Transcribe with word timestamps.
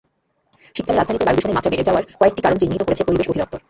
শীতকালে 0.75 0.97
রাজধানীতে 0.97 1.25
বায়ুদূষণের 1.25 1.55
মাত্রা 1.57 1.71
বেড়ে 1.71 1.87
যাওয়ার 1.87 2.03
কয়েকটি 2.19 2.41
কারণ 2.41 2.57
চিহ্নিত 2.59 2.81
করেছে 2.83 3.05
পরিবেশ 3.07 3.27
অধিদপ্তর। 3.29 3.59